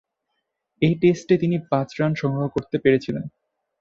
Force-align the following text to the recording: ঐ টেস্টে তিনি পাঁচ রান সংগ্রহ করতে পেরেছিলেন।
ঐ 0.81 0.89
টেস্টে 1.01 1.35
তিনি 1.37 1.57
পাঁচ 1.69 1.89
রান 1.99 2.11
সংগ্রহ 2.15 2.47
করতে 2.47 2.77
পেরেছিলেন। 2.77 3.25